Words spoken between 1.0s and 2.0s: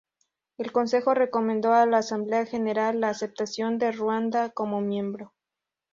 recomendó a la